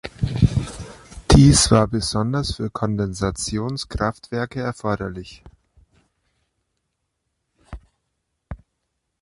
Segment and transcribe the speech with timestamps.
[1.29, 5.43] Dies war besonders für Kondensation-Kraftwerke erforderlich.